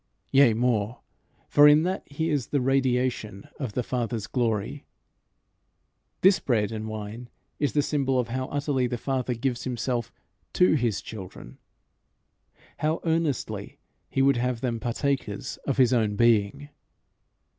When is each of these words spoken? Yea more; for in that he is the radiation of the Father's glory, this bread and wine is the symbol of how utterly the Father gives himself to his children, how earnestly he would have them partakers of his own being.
Yea 0.31 0.55
more; 0.55 1.01
for 1.47 1.67
in 1.67 1.83
that 1.83 2.01
he 2.11 2.31
is 2.31 2.47
the 2.47 2.59
radiation 2.59 3.47
of 3.59 3.73
the 3.73 3.83
Father's 3.83 4.25
glory, 4.25 4.83
this 6.21 6.39
bread 6.39 6.71
and 6.71 6.87
wine 6.87 7.29
is 7.59 7.73
the 7.73 7.83
symbol 7.83 8.17
of 8.17 8.29
how 8.29 8.45
utterly 8.47 8.87
the 8.87 8.97
Father 8.97 9.35
gives 9.35 9.63
himself 9.63 10.11
to 10.53 10.73
his 10.73 11.03
children, 11.03 11.59
how 12.77 12.99
earnestly 13.03 13.77
he 14.09 14.23
would 14.23 14.37
have 14.37 14.61
them 14.61 14.79
partakers 14.79 15.57
of 15.67 15.77
his 15.77 15.93
own 15.93 16.15
being. 16.15 16.69